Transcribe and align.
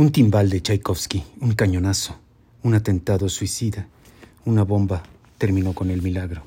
Un 0.00 0.12
timbal 0.12 0.48
de 0.48 0.60
Tchaikovsky, 0.60 1.24
un 1.40 1.54
cañonazo, 1.54 2.20
un 2.62 2.74
atentado 2.74 3.28
suicida, 3.28 3.88
una 4.44 4.62
bomba 4.62 5.02
terminó 5.38 5.72
con 5.72 5.90
el 5.90 6.02
milagro. 6.02 6.44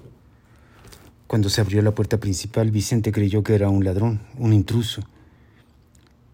Cuando 1.27 1.49
se 1.49 1.59
abrió 1.59 1.81
la 1.81 1.93
puerta 1.93 2.17
principal, 2.17 2.71
Vicente 2.71 3.11
creyó 3.11 3.43
que 3.43 3.53
era 3.53 3.67
un 3.67 3.83
ladrón, 3.83 4.21
un 4.37 4.53
intruso. 4.53 5.01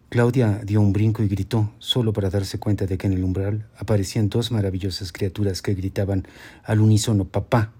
Claudia 0.10 0.62
dio 0.64 0.80
un 0.80 0.94
brinco 0.94 1.24
y 1.24 1.28
gritó, 1.28 1.72
solo 1.80 2.14
para 2.14 2.30
darse 2.30 2.60
cuenta 2.60 2.86
de 2.86 3.00
que 3.00 3.08
en 3.08 3.14
el 3.14 3.24
umbral 3.24 3.68
aparecían 3.80 4.30
dos 4.30 4.52
maravillosas 4.52 5.12
criaturas 5.12 5.64
que 5.64 5.74
gritaban 5.74 6.28
al 6.66 6.82
unísono 6.82 7.26
papá, 7.26 7.74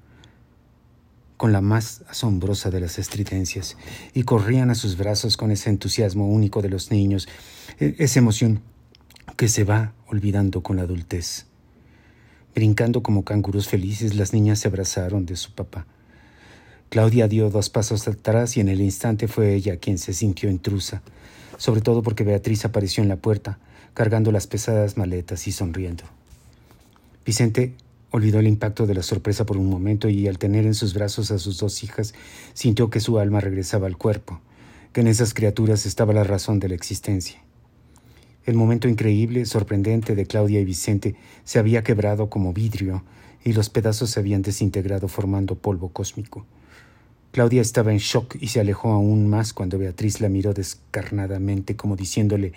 con 1.38 1.52
la 1.52 1.62
más 1.62 2.02
asombrosa 2.10 2.72
de 2.72 2.80
las 2.80 2.98
estridencias, 2.98 3.78
y 4.16 4.24
corrían 4.24 4.72
a 4.72 4.76
sus 4.76 4.98
brazos 4.98 5.38
con 5.38 5.52
ese 5.52 5.70
entusiasmo 5.70 6.28
único 6.28 6.64
de 6.64 6.70
los 6.70 6.90
niños, 6.90 7.28
e-, 7.80 7.94
esa 8.00 8.18
emoción 8.18 8.64
que 9.38 9.48
se 9.48 9.64
va 9.64 9.94
olvidando 10.08 10.64
con 10.64 10.78
la 10.78 10.84
adultez. 10.84 11.46
Brincando 12.56 13.04
como 13.04 13.24
canguros 13.24 13.68
felices, 13.68 14.16
las 14.16 14.34
niñas 14.34 14.58
se 14.58 14.68
abrazaron 14.68 15.28
de 15.28 15.36
su 15.36 15.52
papá. 15.52 15.86
Claudia 16.90 17.28
dio 17.28 17.52
dos 17.52 17.70
pasos 17.70 18.08
atrás 18.08 18.58
y 18.58 18.62
en 18.62 18.68
el 18.68 18.82
instante 18.82 19.28
fue 19.28 19.54
ella 19.54 19.78
quien 19.78 20.00
se 20.00 20.14
sintió 20.14 20.50
intrusa, 20.50 21.04
sobre 21.58 21.82
todo 21.82 22.02
porque 22.02 22.24
Beatriz 22.24 22.66
apareció 22.66 23.04
en 23.04 23.10
la 23.10 23.18
puerta, 23.18 23.60
cargando 23.94 24.32
las 24.32 24.48
pesadas 24.48 24.98
maletas 24.98 25.46
y 25.48 25.52
sonriendo. 25.52 26.04
Vicente 27.24 27.76
olvidó 28.10 28.40
el 28.40 28.48
impacto 28.48 28.88
de 28.88 28.96
la 28.96 29.04
sorpresa 29.04 29.46
por 29.46 29.58
un 29.58 29.70
momento 29.70 30.10
y 30.10 30.28
al 30.28 30.40
tener 30.40 30.66
en 30.66 30.74
sus 30.74 30.96
brazos 30.96 31.30
a 31.30 31.38
sus 31.38 31.60
dos 31.60 31.84
hijas, 31.84 32.16
sintió 32.56 32.90
que 32.90 33.02
su 33.02 33.20
alma 33.20 33.40
regresaba 33.40 33.86
al 33.86 33.98
cuerpo, 33.98 34.42
que 34.94 35.02
en 35.02 35.08
esas 35.08 35.36
criaturas 35.36 35.86
estaba 35.86 36.12
la 36.12 36.24
razón 36.24 36.60
de 36.60 36.70
la 36.70 36.76
existencia. 36.76 37.40
El 38.48 38.56
momento 38.56 38.88
increíble, 38.88 39.46
sorprendente 39.46 40.16
de 40.16 40.26
Claudia 40.26 40.62
y 40.62 40.64
Vicente 40.64 41.16
se 41.44 41.60
había 41.60 41.84
quebrado 41.84 42.30
como 42.30 42.54
vidrio 42.54 43.04
y 43.44 43.52
los 43.52 43.70
pedazos 43.70 44.12
se 44.12 44.22
habían 44.22 44.42
desintegrado 44.42 45.10
formando 45.10 45.56
polvo 45.56 45.90
cósmico. 45.90 46.46
Claudia 47.34 47.62
estaba 47.62 47.92
en 47.92 47.98
shock 47.98 48.38
y 48.40 48.48
se 48.48 48.62
alejó 48.62 48.94
aún 48.94 49.28
más 49.28 49.52
cuando 49.52 49.78
Beatriz 49.78 50.22
la 50.22 50.30
miró 50.30 50.54
descarnadamente 50.54 51.76
como 51.76 51.98
diciéndole 51.98 52.54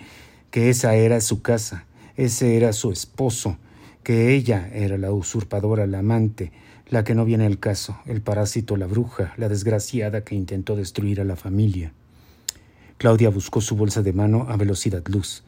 que 0.49 0.69
esa 0.69 0.95
era 0.95 1.19
su 1.19 1.41
casa, 1.41 1.83
ese 2.15 2.55
era 2.55 2.71
su 2.71 2.93
esposo, 2.93 3.57
que 4.01 4.33
ella 4.33 4.69
era 4.73 4.97
la 4.97 5.11
usurpadora, 5.11 5.87
la 5.87 5.99
amante, 5.99 6.53
la 6.87 7.03
que 7.03 7.15
no 7.15 7.25
viene 7.25 7.45
al 7.45 7.59
caso, 7.59 7.99
el 8.05 8.21
parásito, 8.21 8.77
la 8.77 8.87
bruja, 8.87 9.33
la 9.35 9.49
desgraciada 9.49 10.23
que 10.23 10.35
intentó 10.35 10.77
destruir 10.77 11.19
a 11.19 11.25
la 11.25 11.35
familia. 11.35 11.91
Claudia 12.97 13.29
buscó 13.29 13.59
su 13.59 13.75
bolsa 13.75 14.01
de 14.01 14.13
mano 14.13 14.45
a 14.47 14.55
velocidad 14.55 15.03
luz. 15.09 15.43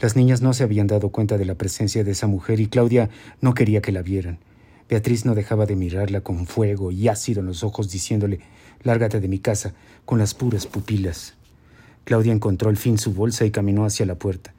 Las 0.00 0.14
niñas 0.14 0.42
no 0.42 0.52
se 0.52 0.62
habían 0.62 0.86
dado 0.86 1.08
cuenta 1.08 1.38
de 1.38 1.44
la 1.44 1.56
presencia 1.56 2.04
de 2.04 2.12
esa 2.12 2.28
mujer 2.28 2.60
y 2.60 2.68
Claudia 2.68 3.10
no 3.40 3.54
quería 3.54 3.82
que 3.82 3.90
la 3.90 4.02
vieran. 4.02 4.38
Beatriz 4.88 5.24
no 5.24 5.34
dejaba 5.34 5.66
de 5.66 5.74
mirarla 5.74 6.20
con 6.20 6.46
fuego 6.46 6.92
y 6.92 7.08
ácido 7.08 7.40
en 7.40 7.46
los 7.46 7.64
ojos, 7.64 7.90
diciéndole 7.90 8.38
Lárgate 8.84 9.18
de 9.18 9.26
mi 9.26 9.40
casa, 9.40 9.74
con 10.04 10.20
las 10.20 10.34
puras 10.34 10.66
pupilas. 10.66 11.34
Claudia 12.04 12.32
encontró 12.32 12.70
al 12.70 12.76
fin 12.76 12.96
su 12.96 13.12
bolsa 13.12 13.44
y 13.44 13.50
caminó 13.50 13.84
hacia 13.84 14.06
la 14.06 14.14
puerta. 14.14 14.54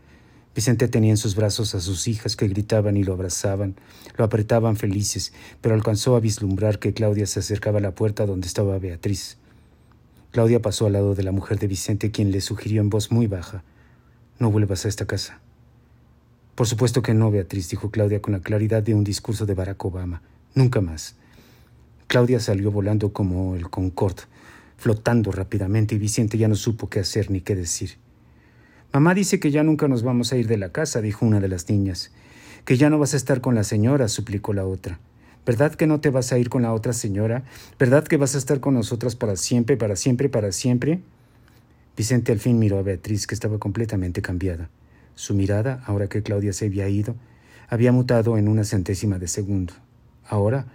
Vicente 0.54 0.90
tenía 0.90 1.12
en 1.12 1.18
sus 1.18 1.36
brazos 1.36 1.74
a 1.74 1.80
sus 1.80 2.10
hijas 2.10 2.36
que 2.36 2.50
gritaban 2.50 2.98
y 2.98 3.06
lo 3.06 3.14
abrazaban, 3.14 3.76
lo 4.18 4.26
apretaban 4.26 4.76
felices, 4.76 5.32
pero 5.62 5.74
alcanzó 5.74 6.18
a 6.18 6.20
vislumbrar 6.20 6.80
que 6.80 6.94
Claudia 6.94 7.26
se 7.26 7.40
acercaba 7.40 7.78
a 7.78 7.82
la 7.82 7.96
puerta 7.96 8.26
donde 8.26 8.48
estaba 8.48 8.78
Beatriz. 8.78 9.38
Claudia 10.32 10.62
pasó 10.62 10.86
al 10.86 10.94
lado 10.94 11.16
de 11.16 11.24
la 11.24 11.32
mujer 11.32 11.60
de 11.60 11.68
Vicente, 11.68 12.12
quien 12.12 12.32
le 12.32 12.42
sugirió 12.42 12.82
en 12.82 12.90
voz 12.90 13.10
muy 13.10 13.28
baja 13.28 13.64
no 14.40 14.50
vuelvas 14.52 14.86
a 14.86 14.90
esta 14.90 15.06
casa. 15.06 15.40
Por 16.56 16.68
supuesto 16.68 17.02
que 17.02 17.14
no, 17.14 17.32
Beatriz, 17.32 17.70
dijo 17.70 17.92
Claudia 17.92 18.22
con 18.22 18.34
la 18.34 18.42
claridad 18.42 18.84
de 18.84 18.96
un 18.96 19.04
discurso 19.04 19.46
de 19.46 19.54
Barack 19.54 19.84
Obama. 19.86 20.22
Nunca 20.56 20.82
más. 20.82 21.16
Claudia 22.08 22.40
salió 22.40 22.72
volando 22.72 23.14
como 23.14 23.56
el 23.56 23.70
Concorde, 23.70 24.24
flotando 24.78 25.32
rápidamente, 25.32 25.96
y 25.96 26.00
Vicente 26.00 26.38
ya 26.38 26.48
no 26.48 26.56
supo 26.56 26.90
qué 26.90 27.00
hacer 27.00 27.30
ni 27.30 27.42
qué 27.42 27.56
decir. 27.56 27.98
Mamá 28.92 29.14
dice 29.14 29.40
que 29.40 29.52
ya 29.52 29.64
nunca 29.64 29.88
nos 29.88 30.04
vamos 30.04 30.34
a 30.34 30.38
ir 30.38 30.48
de 30.48 30.58
la 30.58 30.72
casa, 30.72 31.02
dijo 31.02 31.26
una 31.26 31.40
de 31.40 31.48
las 31.48 31.70
niñas. 31.70 32.12
Que 32.66 32.78
ya 32.78 32.90
no 32.90 32.98
vas 32.98 33.14
a 33.14 33.18
estar 33.18 33.42
con 33.42 33.56
la 33.56 33.64
señora, 33.64 34.08
suplicó 34.08 34.54
la 34.54 34.66
otra. 34.66 35.00
¿Verdad 35.46 35.76
que 35.76 35.88
no 35.88 36.00
te 36.00 36.10
vas 36.10 36.32
a 36.32 36.40
ir 36.40 36.50
con 36.50 36.64
la 36.64 36.74
otra 36.74 36.94
señora? 36.94 37.44
¿Verdad 37.78 38.04
que 38.04 38.18
vas 38.18 38.36
a 38.36 38.38
estar 38.38 38.60
con 38.60 38.74
nosotras 38.74 39.16
para 39.16 39.36
siempre, 39.36 39.78
para 39.78 39.96
siempre, 39.96 40.30
para 40.30 40.52
siempre? 40.52 41.00
Vicente 42.00 42.32
al 42.32 42.40
fin 42.40 42.58
miró 42.58 42.80
a 42.80 42.82
Beatriz, 42.82 43.28
que 43.28 43.36
estaba 43.36 43.58
completamente 43.58 44.22
cambiada. 44.22 44.70
Su 45.16 45.34
mirada, 45.34 45.84
ahora 45.86 46.08
que 46.08 46.24
Claudia 46.24 46.54
se 46.54 46.68
había 46.68 46.88
ido, 46.88 47.18
había 47.68 47.92
mutado 47.92 48.38
en 48.38 48.48
una 48.48 48.64
centésima 48.64 49.20
de 49.20 49.28
segundo. 49.28 49.74
Ahora 50.26 50.66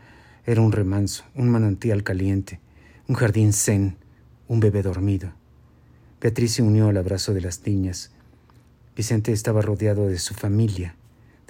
era 0.44 0.60
un 0.60 0.70
remanso, 0.70 1.24
un 1.34 1.48
manantial 1.48 2.02
caliente, 2.02 2.60
un 3.08 3.14
jardín 3.14 3.54
zen, 3.54 3.96
un 4.48 4.60
bebé 4.60 4.82
dormido. 4.82 5.32
Beatriz 6.20 6.52
se 6.52 6.62
unió 6.62 6.88
al 6.88 6.98
abrazo 6.98 7.32
de 7.32 7.40
las 7.40 7.66
niñas. 7.66 8.10
Vicente 8.94 9.32
estaba 9.32 9.62
rodeado 9.62 10.08
de 10.08 10.18
su 10.18 10.34
familia, 10.34 10.94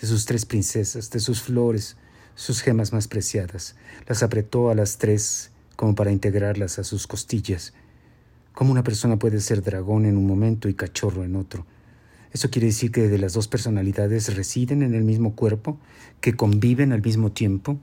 de 0.00 0.06
sus 0.06 0.24
tres 0.24 0.46
princesas, 0.46 1.10
de 1.10 1.18
sus 1.18 1.42
flores, 1.42 1.96
sus 2.36 2.62
gemas 2.62 2.92
más 2.92 3.08
preciadas. 3.08 3.74
Las 4.06 4.22
apretó 4.22 4.70
a 4.70 4.76
las 4.76 4.98
tres 4.98 5.50
como 5.74 5.96
para 5.96 6.12
integrarlas 6.12 6.78
a 6.78 6.84
sus 6.84 7.08
costillas 7.08 7.74
¿Cómo 8.54 8.70
una 8.70 8.84
persona 8.84 9.18
puede 9.18 9.40
ser 9.40 9.62
dragón 9.62 10.06
en 10.06 10.16
un 10.16 10.28
momento 10.28 10.68
y 10.68 10.74
cachorro 10.74 11.24
en 11.24 11.34
otro? 11.34 11.66
¿Eso 12.32 12.50
quiere 12.50 12.68
decir 12.68 12.92
que 12.92 13.08
de 13.08 13.18
las 13.18 13.32
dos 13.32 13.48
personalidades 13.48 14.36
residen 14.36 14.82
en 14.82 14.94
el 14.94 15.02
mismo 15.02 15.34
cuerpo, 15.34 15.80
que 16.20 16.36
conviven 16.36 16.92
al 16.92 17.02
mismo 17.02 17.32
tiempo? 17.32 17.80